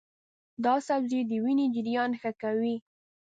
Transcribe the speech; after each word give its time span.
دا 0.65 0.75
سبزی 0.87 1.21
د 1.29 1.31
وینې 1.43 1.65
جریان 1.75 2.11
ښه 2.21 2.31
کوي. 2.41 2.75